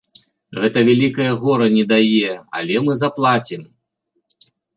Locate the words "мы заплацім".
2.87-3.61